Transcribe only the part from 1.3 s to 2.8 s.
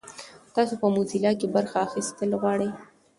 کې برخه اخیستل غواړئ؟